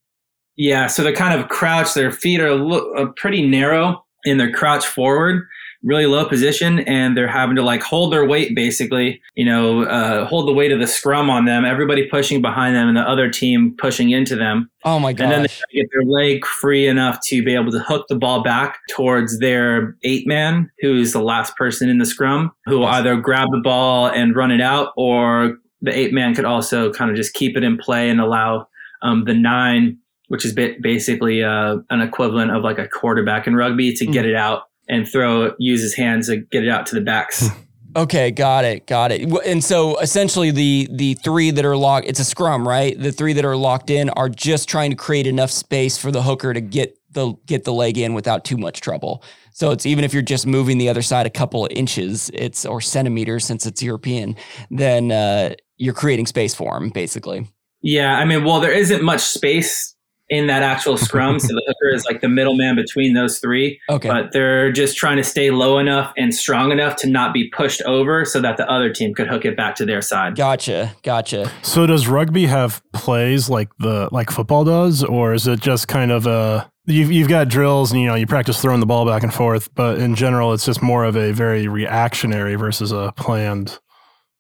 [0.56, 1.94] Yeah, so they're kind of crouched.
[1.94, 5.46] Their feet are lo- uh, pretty narrow and they're crouched forward.
[5.82, 10.24] Really low position and they're having to like hold their weight basically, you know, uh,
[10.26, 13.28] hold the weight of the scrum on them, everybody pushing behind them and the other
[13.30, 14.70] team pushing into them.
[14.84, 17.80] Oh my god And then they get their leg free enough to be able to
[17.80, 22.06] hook the ball back towards their eight man, who is the last person in the
[22.06, 26.34] scrum, who will either grab the ball and run it out, or the eight man
[26.34, 28.68] could also kind of just keep it in play and allow
[29.02, 33.92] um, the nine, which is basically uh, an equivalent of like a quarterback in rugby,
[33.94, 34.12] to mm.
[34.12, 37.48] get it out and throw use his hands to get it out to the backs.
[37.94, 39.31] Okay, got it, got it.
[39.44, 42.98] And so essentially, the the three that are locked, it's a scrum, right?
[42.98, 46.22] The three that are locked in are just trying to create enough space for the
[46.22, 49.22] hooker to get the get the leg in without too much trouble.
[49.52, 52.64] So it's even if you're just moving the other side a couple of inches, it's
[52.64, 54.37] or centimeters since it's European,
[54.70, 57.46] then uh, you're creating space for him, basically.
[57.83, 59.91] Yeah, I mean, well, there isn't much space
[60.32, 61.38] in that actual scrum.
[61.38, 63.78] so the hooker is like the middleman between those three.
[63.90, 64.08] Okay.
[64.08, 67.82] But they're just trying to stay low enough and strong enough to not be pushed
[67.82, 70.34] over so that the other team could hook it back to their side.
[70.34, 70.96] Gotcha.
[71.02, 71.52] Gotcha.
[71.60, 76.10] So does rugby have plays like the like football does, or is it just kind
[76.10, 79.22] of a You've, you've got drills and you know you practice throwing the ball back
[79.22, 83.78] and forth, but in general, it's just more of a very reactionary versus a planned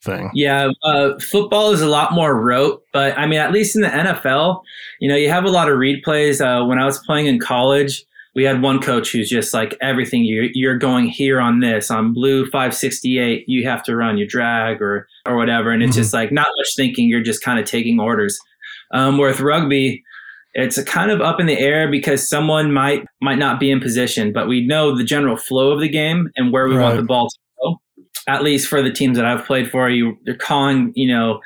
[0.04, 0.30] thing.
[0.34, 3.88] Yeah, uh, football is a lot more rote, but I mean, at least in the
[3.88, 4.62] NFL,
[5.00, 6.40] you know, you have a lot of read plays.
[6.40, 10.24] Uh, when I was playing in college, we had one coach who's just like everything
[10.24, 14.80] you're, you're going here on this on blue 568 you have to run your drag
[14.80, 16.00] or or whatever and it's mm-hmm.
[16.00, 18.38] just like not much thinking you're just kind of taking orders
[18.92, 20.02] um, with rugby
[20.54, 24.32] it's kind of up in the air because someone might might not be in position
[24.32, 26.84] but we know the general flow of the game and where we right.
[26.84, 27.38] want the ball to
[28.28, 31.40] at least for the teams that I've played for, you they're calling you know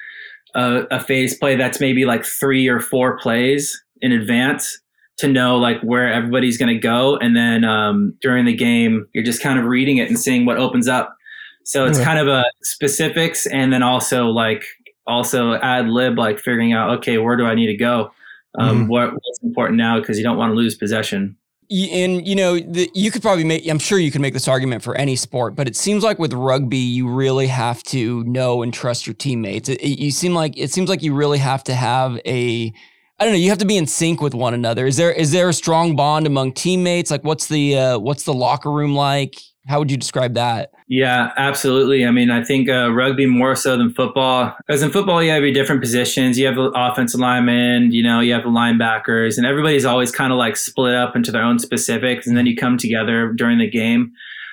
[0.54, 4.80] a, a phase play that's maybe like three or four plays in advance
[5.18, 9.24] to know like where everybody's going to go, and then um, during the game you're
[9.24, 11.16] just kind of reading it and seeing what opens up.
[11.64, 14.64] So it's kind of a specifics, and then also like
[15.06, 18.12] also ad lib, like figuring out okay where do I need to go,
[18.58, 18.88] um, mm-hmm.
[18.88, 19.98] what, what's important now?
[19.98, 21.36] Because you don't want to lose possession
[21.70, 24.82] and you know the, you could probably make i'm sure you can make this argument
[24.82, 28.72] for any sport but it seems like with rugby you really have to know and
[28.72, 29.68] trust your teammates.
[29.68, 32.72] It, it, you seem like it seems like you really have to have a
[33.18, 34.86] i don't know you have to be in sync with one another.
[34.86, 37.10] Is there is there a strong bond among teammates?
[37.10, 39.36] Like what's the uh, what's the locker room like?
[39.66, 42.06] How would you describe that yeah, absolutely.
[42.06, 44.54] I mean, I think uh, rugby more so than football.
[44.58, 46.38] Because in football, you have your different positions.
[46.38, 50.32] You have the offensive linemen, you know, you have the linebackers, and everybody's always kind
[50.32, 53.68] of like split up into their own specifics, and then you come together during the
[53.68, 54.12] game.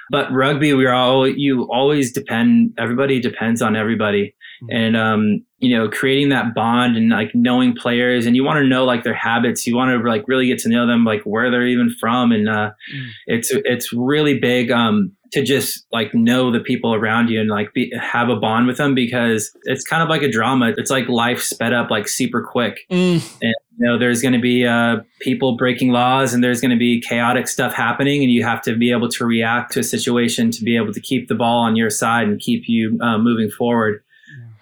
[0.10, 2.74] But rugby, we're all you always depend.
[2.80, 4.76] Everybody depends on everybody, mm-hmm.
[4.76, 8.67] and um, you know, creating that bond and like knowing players, and you want to
[8.67, 9.67] know like their habits.
[9.67, 12.50] You want to like really get to know them, like where they're even from, and
[12.50, 13.10] uh, mm.
[13.28, 14.72] it's it's really big.
[14.72, 18.67] Um, to just like know the people around you and like be, have a bond
[18.67, 20.74] with them because it's kind of like a drama.
[20.78, 22.86] It's like life sped up like super quick.
[22.91, 23.15] Mm.
[23.41, 26.78] And you know, there's going to be uh, people breaking laws and there's going to
[26.78, 30.52] be chaotic stuff happening, and you have to be able to react to a situation
[30.52, 33.50] to be able to keep the ball on your side and keep you uh, moving
[33.50, 34.04] forward.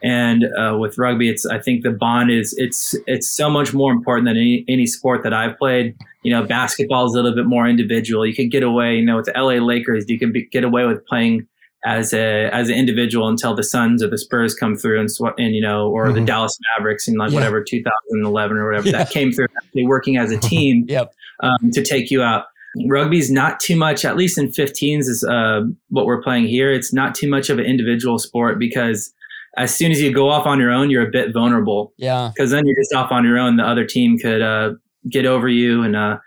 [0.03, 3.91] And uh, with rugby, it's I think the bond is it's it's so much more
[3.91, 5.95] important than any any sport that I've played.
[6.23, 8.25] You know, basketball is a little bit more individual.
[8.25, 8.95] You could get away.
[8.95, 11.47] You know, with the LA Lakers, you can be, get away with playing
[11.83, 15.55] as a as an individual until the Suns or the Spurs come through and and
[15.55, 16.15] you know or mm-hmm.
[16.15, 17.35] the Dallas Mavericks in like yeah.
[17.35, 18.97] whatever 2011 or whatever yeah.
[18.97, 21.13] that came through actually working as a team yep.
[21.41, 22.45] um, to take you out.
[22.87, 26.71] Rugby's not too much, at least in 15s is uh, what we're playing here.
[26.71, 29.13] It's not too much of an individual sport because
[29.57, 31.93] as soon as you go off on your own, you're a bit vulnerable.
[31.97, 32.31] Yeah.
[32.33, 33.57] Because then you're just off on your own.
[33.57, 34.71] The other team could uh,
[35.09, 36.17] get over you and uh,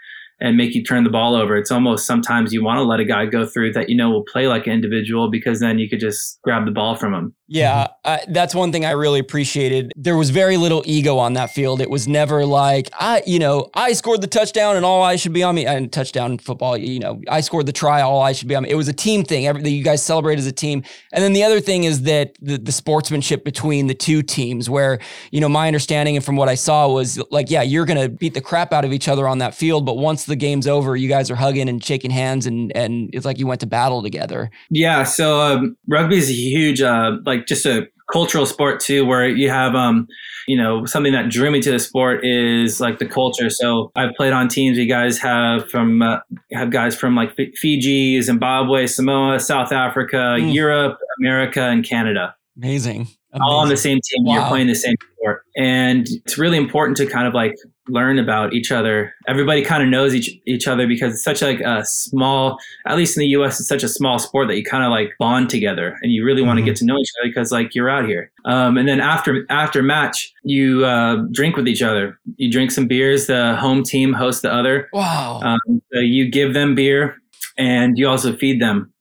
[0.40, 1.56] and make you turn the ball over.
[1.56, 4.24] It's almost sometimes you want to let a guy go through that you know will
[4.24, 7.34] play like an individual because then you could just grab the ball from him.
[7.46, 9.92] Yeah, uh, that's one thing I really appreciated.
[9.96, 11.82] There was very little ego on that field.
[11.82, 15.34] It was never like I, you know, I scored the touchdown and all eyes should
[15.34, 15.66] be on me.
[15.66, 18.70] And touchdown football, you know, I scored the try, all eyes should be on me.
[18.70, 19.46] It was a team thing.
[19.46, 20.84] Everything you guys celebrate as a team.
[21.12, 24.98] And then the other thing is that the, the sportsmanship between the two teams, where
[25.30, 28.32] you know my understanding and from what I saw was like, yeah, you're gonna beat
[28.32, 31.08] the crap out of each other on that field, but once the game's over, you
[31.08, 34.50] guys are hugging and shaking hands, and and it's like you went to battle together.
[34.70, 35.04] Yeah.
[35.04, 36.80] So um, rugby is a huge.
[36.80, 40.06] Uh, like like just a cultural sport too, where you have, um,
[40.46, 43.50] you know, something that drew me to the sport is like the culture.
[43.50, 44.76] So I've played on teams.
[44.78, 46.18] You guys have from uh,
[46.52, 50.52] have guys from like Fiji, Zimbabwe, Samoa, South Africa, mm.
[50.52, 52.34] Europe, America, and Canada.
[52.56, 53.08] Amazing.
[53.40, 54.26] All on the same team.
[54.26, 57.54] You're playing the same sport, and it's really important to kind of like
[57.88, 59.14] learn about each other.
[59.28, 62.58] Everybody kind of knows each each other because it's such like a small.
[62.86, 65.10] At least in the U.S., it's such a small sport that you kind of like
[65.18, 67.90] bond together, and you really want to get to know each other because like you're
[67.90, 68.30] out here.
[68.44, 72.18] Um, and then after after match, you uh, drink with each other.
[72.36, 73.26] You drink some beers.
[73.26, 74.88] The home team hosts the other.
[74.92, 75.40] Wow.
[75.42, 77.16] Um, so you give them beer,
[77.58, 78.93] and you also feed them.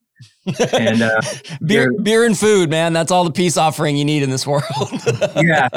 [0.74, 1.22] And uh,
[1.66, 2.94] beer, beer and food, man.
[2.94, 4.64] That's all the peace offering you need in this world.
[5.38, 5.70] yeah.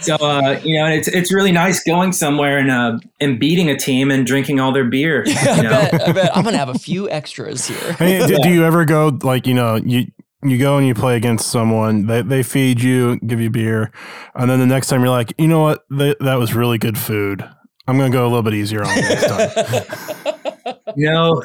[0.00, 3.76] So uh, you know, it's it's really nice going somewhere and uh, and beating a
[3.76, 5.24] team and drinking all their beer.
[5.28, 5.70] I You know?
[5.70, 6.08] bet.
[6.08, 6.36] I bet.
[6.36, 7.92] I'm gonna have a few extras here.
[7.94, 10.06] Hey, do, do you ever go like you know you
[10.42, 13.90] you go and you play against someone they they feed you give you beer
[14.34, 16.98] and then the next time you're like you know what they, that was really good
[16.98, 17.42] food
[17.86, 20.74] I'm gonna go a little bit easier on it next time.
[20.96, 21.42] You know,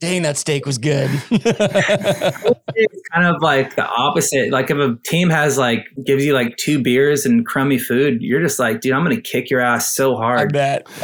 [0.00, 1.10] Dang, that steak was good.
[1.30, 4.52] it's kind of like the opposite.
[4.52, 8.40] Like if a team has like gives you like two beers and crummy food, you're
[8.40, 10.38] just like, dude, I'm gonna kick your ass so hard.
[10.38, 10.86] I bet.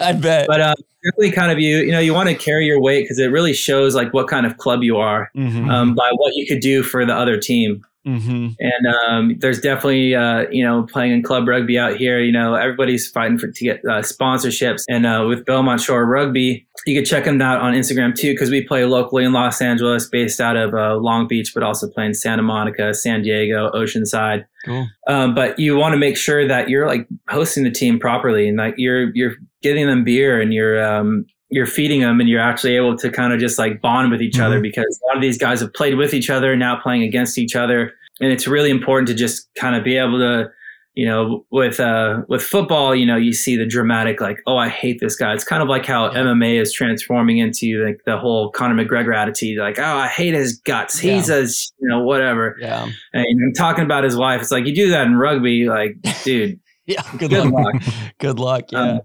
[0.00, 0.46] I bet.
[0.46, 3.18] But uh, definitely, kind of you, you know, you want to carry your weight because
[3.18, 5.70] it really shows like what kind of club you are mm-hmm.
[5.70, 7.82] um, by what you could do for the other team.
[8.06, 8.48] Mm-hmm.
[8.58, 12.20] And um, there's definitely, uh, you know, playing in club rugby out here.
[12.20, 14.82] You know, everybody's fighting for to get uh, sponsorships.
[14.88, 18.50] And uh, with Belmont Shore Rugby, you can check them out on Instagram too, because
[18.50, 22.14] we play locally in Los Angeles, based out of uh, Long Beach, but also playing
[22.14, 24.44] Santa Monica, San Diego, Oceanside.
[24.64, 24.86] Cool.
[25.06, 28.58] Um, but you want to make sure that you're like hosting the team properly, and
[28.58, 32.76] like you're you're getting them beer and you're um, you're feeding them, and you're actually
[32.76, 34.62] able to kind of just like bond with each other Mhm.
[34.62, 37.56] because a lot of these guys have played with each other, now playing against each
[37.56, 40.50] other, and it's really important to just kind of be able to.
[40.96, 44.68] You know, with uh, with football, you know, you see the dramatic like, oh, I
[44.68, 45.32] hate this guy.
[45.32, 49.56] It's kind of like how MMA is transforming into like the whole Conor McGregor attitude,
[49.60, 50.98] like, oh, I hate his guts.
[50.98, 52.56] He's a, you know, whatever.
[52.60, 52.88] Yeah.
[53.12, 54.42] And I'm talking about his wife.
[54.42, 57.02] It's like you do that in rugby, like, dude, Yeah.
[57.18, 57.72] Good, Good luck.
[57.74, 57.82] luck.
[58.18, 58.64] Good luck.
[58.72, 58.78] Yeah.
[58.80, 59.00] Um,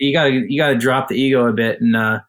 [0.00, 2.20] you gotta you gotta drop the ego a bit, and uh,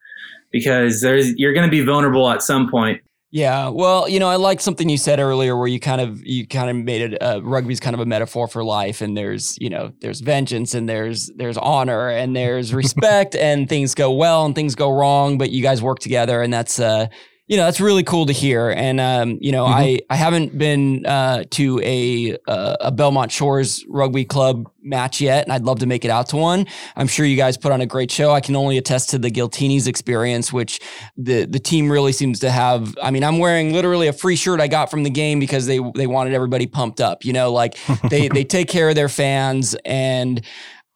[0.51, 3.01] because there's you're gonna be vulnerable at some point.
[3.33, 6.45] Yeah, well, you know, I like something you said earlier, where you kind of you
[6.45, 7.21] kind of made it.
[7.21, 10.89] Uh, rugby's kind of a metaphor for life, and there's you know there's vengeance, and
[10.89, 15.49] there's there's honor, and there's respect, and things go well and things go wrong, but
[15.49, 17.07] you guys work together, and that's uh
[17.47, 18.69] you know that's really cool to hear.
[18.69, 23.85] And um you know I I haven't been uh to a uh, a Belmont Shores
[23.89, 26.65] rugby club match yet, and I'd love to make it out to one.
[26.95, 28.31] I'm sure you guys put on a great show.
[28.31, 30.79] I can only attest to the Giltinis experience, which
[31.17, 32.95] the the team really seems to have.
[33.01, 35.79] I mean, I'm wearing literally a free shirt I got from the game because they
[35.95, 37.25] they wanted everybody pumped up.
[37.25, 37.77] You know, like
[38.09, 40.41] they they take care of their fans and.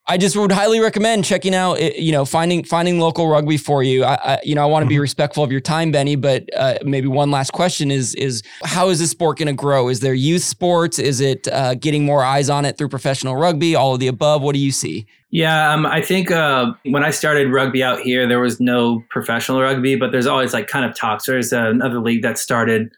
[0.08, 3.82] I just would highly recommend checking out, eh, you know, finding finding local rugby for
[3.82, 4.04] you.
[4.04, 6.16] I, I you know, I want to be respectful of your time, Benny.
[6.16, 9.90] But uh, maybe one last question is is how is this sport going to grow?
[9.90, 11.00] Is there youth sports?
[11.00, 13.76] Is it uh, getting more eyes on it through professional rugby?
[13.76, 14.44] All of the above.
[14.44, 15.08] What do you see?
[15.32, 19.60] Yeah, um, I think uh, when I started rugby out here, there was no professional
[19.60, 21.26] rugby, but there's always like kind of talks.
[21.26, 22.90] There's another league that started,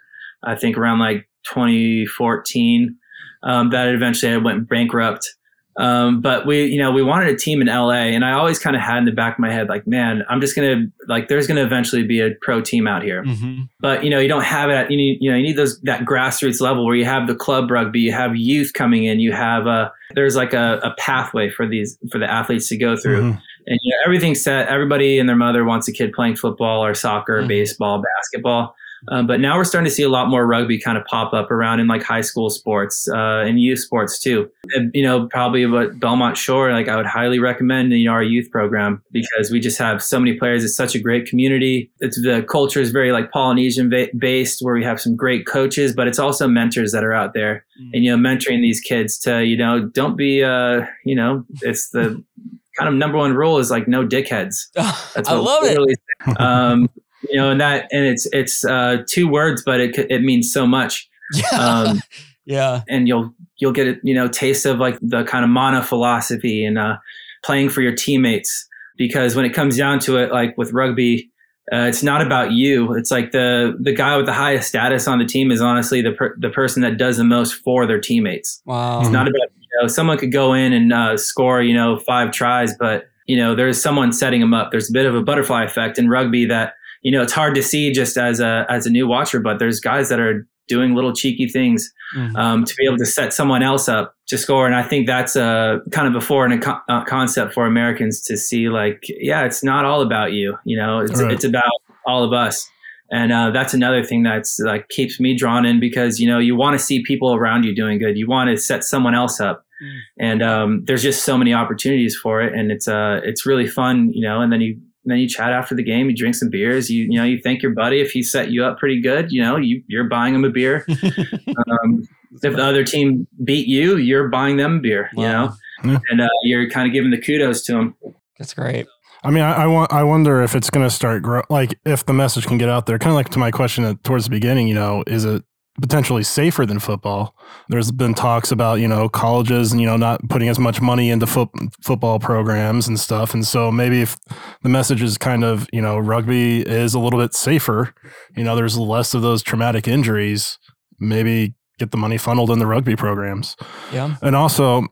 [0.43, 2.96] I think, around like 2014.
[3.43, 5.38] Um, that eventually went bankrupt.
[5.78, 8.76] Um, but we, you know, we wanted a team in LA, and I always kind
[8.76, 11.46] of had in the back of my head, like, man, I'm just gonna like, there's
[11.46, 13.24] gonna eventually be a pro team out here.
[13.24, 13.63] Mm-hmm.
[13.80, 14.74] But you know, you don't have it.
[14.74, 17.36] At, you need, you know, you need those that grassroots level where you have the
[17.36, 21.50] club rugby, you have youth coming in, you have a there's like a, a pathway
[21.50, 23.42] for these for the athletes to go through, Mhm.
[23.68, 24.68] and you know, everything's set.
[24.70, 27.48] Everybody and their mother wants a kid playing football or soccer, Mhm.
[27.50, 28.76] baseball, basketball.
[29.10, 31.52] Um, but now we're starting to see a lot more rugby kind of pop up
[31.52, 34.50] around in like high school sports uh, and youth sports too.
[34.74, 38.24] And, you know, probably what Belmont Shore, like I would highly recommend you know our
[38.24, 40.64] youth program because we just have so many players.
[40.64, 41.92] It's such a great community.
[42.00, 45.94] It's the culture is very like Polynesian ba- based, where we have some great coaches,
[45.94, 49.46] but it's also mentors that are out there and you know mentoring these kids to
[49.46, 52.24] you know don't be uh you know it's the
[52.78, 54.68] kind of number one rule is like no dickheads.
[54.74, 55.78] That's I love it.
[56.40, 56.90] Um,
[57.30, 60.68] you know, and that, and it's it's uh, two words, but it it means so
[60.68, 61.10] much.
[61.34, 61.50] Yeah.
[61.52, 62.02] Um,
[62.46, 62.84] yeah.
[62.88, 66.63] and you'll you'll get a you know taste of like the kind of mana philosophy
[66.63, 66.98] and uh,
[67.44, 68.68] playing for your teammates.
[68.98, 71.30] Because when it comes down to it, like with rugby,
[71.72, 72.94] uh, it's not about you.
[72.94, 76.13] It's like the the guy with the highest status on the team is honestly the
[76.13, 78.62] per- the person that does the most for their teammates.
[78.66, 79.02] Wow.
[79.02, 82.32] It's not about you know someone could go in and uh, score you know five
[82.32, 84.72] tries, but you know there's someone setting them up.
[84.72, 86.76] There's a bit of a butterfly effect in rugby that
[87.08, 89.80] you know it's hard to see just as a as a new watcher, but there's
[89.91, 90.36] guys that are
[90.67, 91.82] doing little cheeky things
[92.13, 92.36] Mhm.
[92.43, 94.65] um, to be able to set someone else up to score.
[94.70, 98.36] And I think that's a kind of a foreign co- uh, concept for Americans to
[98.36, 98.67] see.
[98.82, 99.00] Like,
[99.32, 100.58] yeah, it's not all about you.
[100.65, 101.32] You know, it's Right.
[101.34, 101.72] it's about
[102.06, 102.70] all of us.
[103.10, 106.54] and uh, that's another thing that's like keeps me drawn in because you know you
[106.63, 108.17] want to see people around you doing good.
[108.17, 110.00] You want to set someone else up, mm.
[110.30, 114.12] and um, there's just so many opportunities for it, and it's uh it's really fun,
[114.12, 114.41] you know.
[114.41, 114.72] And then you
[115.12, 117.62] then you chat after the game, you drink some beers, you you know you thank
[117.62, 120.43] your buddy if he set you up pretty good, you know you you're buying him
[120.43, 120.86] a beer.
[120.89, 122.04] um,
[122.43, 125.24] if the other team beat you, you're buying them beer, wow.
[125.24, 125.54] you know,
[125.91, 126.00] yeah.
[126.10, 127.96] and uh, you're kind of giving the kudos to them.
[128.38, 128.88] That's great.
[129.23, 129.92] I mean, I, I, want.
[129.92, 131.42] I wonder if it's going to start grow.
[131.50, 134.04] Like, if the message can get out there, kind of like to my question at,
[134.04, 134.67] towards the beginning.
[134.67, 135.44] You know, is it
[135.82, 137.36] potentially safer than football?
[137.69, 141.10] There's been talks about you know colleges and you know not putting as much money
[141.10, 141.52] into fo-
[141.82, 143.34] football programs and stuff.
[143.34, 144.17] And so maybe if
[144.63, 147.94] the message is kind of you know rugby is a little bit safer,
[148.36, 150.58] you know, there's less of those traumatic injuries.
[151.00, 153.56] Maybe get the money funneled in the rugby programs.
[153.94, 154.15] Yeah.
[154.23, 154.88] And also,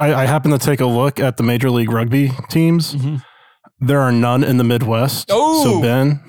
[0.00, 2.94] I, I happen to take a look at the major league rugby teams.
[2.94, 3.16] Mm-hmm
[3.80, 5.28] there are none in the Midwest.
[5.30, 5.64] Oh.
[5.64, 6.20] So Ben,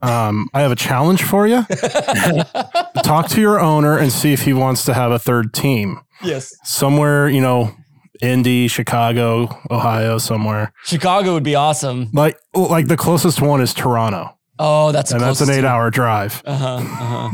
[0.00, 1.64] um, I have a challenge for you.
[3.02, 6.00] Talk to your owner and see if he wants to have a third team.
[6.22, 6.54] Yes.
[6.64, 7.74] Somewhere, you know,
[8.20, 10.72] Indy, Chicago, Ohio, somewhere.
[10.84, 12.10] Chicago would be awesome.
[12.12, 14.34] Like, like the closest one is Toronto.
[14.60, 16.42] Oh, that's and that's an eight-hour drive.
[16.44, 16.76] Uh huh.
[16.76, 17.30] Uh-huh.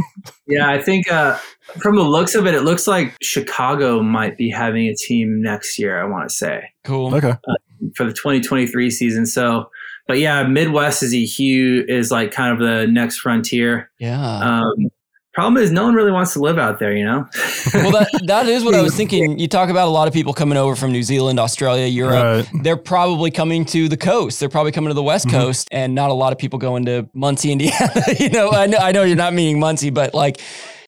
[0.47, 1.39] yeah, I think uh,
[1.81, 5.79] from the looks of it, it looks like Chicago might be having a team next
[5.79, 5.99] year.
[5.99, 6.65] I want to say.
[6.85, 7.15] Cool.
[7.15, 7.31] Okay.
[7.31, 7.55] Uh,
[7.97, 9.25] for the 2023 season.
[9.27, 9.71] So,
[10.07, 13.91] but yeah, Midwest is a huge is like kind of the next frontier.
[13.99, 14.39] Yeah.
[14.39, 14.91] Um,
[15.35, 17.27] problem is no one really wants to live out there, you know?
[17.75, 19.39] well, that, that is what I was thinking.
[19.39, 22.47] You talk about a lot of people coming over from New Zealand, Australia, Europe.
[22.53, 22.63] Right.
[22.63, 24.41] They're probably coming to the coast.
[24.41, 25.37] They're probably coming to the West mm-hmm.
[25.37, 28.03] Coast and not a lot of people going to Muncie, Indiana.
[28.19, 30.41] you know, I know, I know you're not meaning Muncie, but like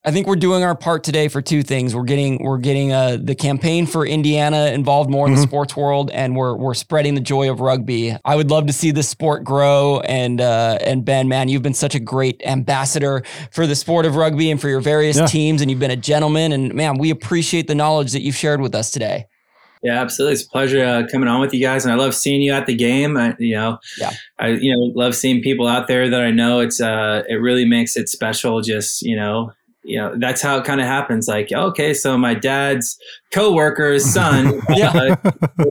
[0.06, 1.92] I think we're doing our part today for two things.
[1.92, 5.42] We're getting we're getting uh, the campaign for Indiana involved more in mm-hmm.
[5.42, 8.16] the sports world, and we're we're spreading the joy of rugby.
[8.24, 9.98] I would love to see this sport grow.
[9.98, 14.14] And uh, and Ben, man, you've been such a great ambassador for the sport of
[14.14, 15.26] rugby and for your various yeah.
[15.26, 16.52] teams, and you've been a gentleman.
[16.52, 19.26] And man, we appreciate the knowledge that you've shared with us today.
[19.82, 20.34] Yeah, absolutely.
[20.34, 22.66] It's a pleasure uh, coming on with you guys, and I love seeing you at
[22.66, 23.16] the game.
[23.16, 26.60] I, you know, yeah, I you know love seeing people out there that I know.
[26.60, 28.60] It's uh, it really makes it special.
[28.60, 29.52] Just you know,
[29.86, 32.98] you know that's how it kind of happens like okay so my dad's
[33.30, 34.90] co-worker's son yeah.
[34.90, 35.16] uh,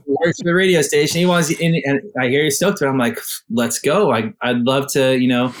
[0.06, 2.98] works for the radio station he wants in and i hear you stoked but i'm
[2.98, 3.18] like
[3.50, 5.52] let's go I, i'd love to you know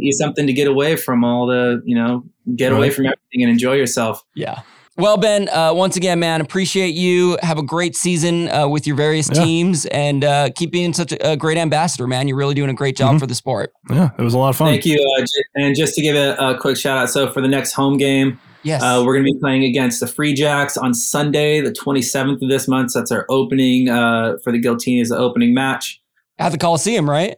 [0.00, 2.78] eat something to get away from all the you know get right.
[2.78, 4.62] away from everything and enjoy yourself yeah
[4.96, 7.36] well, Ben, uh, once again, man, appreciate you.
[7.42, 9.42] Have a great season uh, with your various yeah.
[9.42, 12.28] teams and uh, keep being such a, great ambassador, man.
[12.28, 13.18] You're really doing a great job mm-hmm.
[13.18, 13.72] for the sport.
[13.90, 14.68] Yeah, it was a lot of fun.
[14.68, 15.04] Thank you.
[15.18, 15.24] Uh,
[15.56, 18.38] and just to give a, a, quick shout out, so for the next home game,
[18.62, 22.40] yes, uh, we're going to be playing against the Free Jacks on Sunday, the 27th
[22.40, 22.92] of this month.
[22.92, 26.00] So that's our opening uh, for the Giltinis, the opening match
[26.38, 27.36] at the Coliseum, right?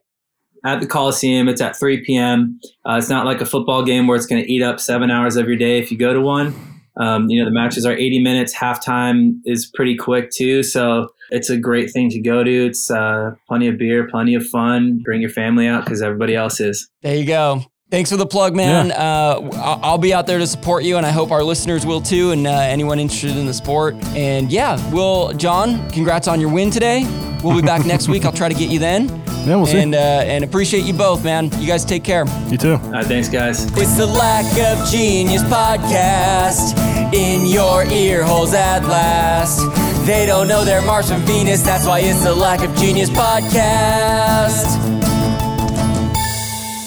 [0.62, 2.60] At the Coliseum, it's at 3 p.m.
[2.86, 5.46] it's not like a football game where it's going to eat up seven hours of
[5.46, 6.75] your day if you go to one.
[6.98, 8.54] Um, you know, the matches are 80 minutes.
[8.54, 10.62] Halftime is pretty quick too.
[10.62, 12.66] So it's a great thing to go to.
[12.66, 15.00] It's uh, plenty of beer, plenty of fun.
[15.04, 16.88] Bring your family out because everybody else is.
[17.02, 17.64] There you go.
[17.88, 18.88] Thanks for the plug, man.
[18.88, 18.94] Yeah.
[18.96, 22.32] Uh, I'll be out there to support you, and I hope our listeners will too,
[22.32, 23.94] and uh, anyone interested in the sport.
[24.06, 27.04] And yeah, well, John, congrats on your win today.
[27.44, 28.24] We'll be back next week.
[28.24, 29.08] I'll try to get you then.
[29.46, 29.78] Yeah, we'll see.
[29.78, 31.48] And, uh, and appreciate you both, man.
[31.60, 32.24] You guys take care.
[32.48, 32.72] You too.
[32.72, 33.64] All right, thanks, guys.
[33.76, 36.74] It's the Lack of Genius podcast
[37.14, 39.60] in your ear holes at last.
[40.04, 41.62] They don't know they're Mars from Venus.
[41.62, 44.95] That's why it's the Lack of Genius podcast.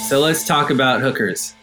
[0.10, 1.54] So let's talk about hookers.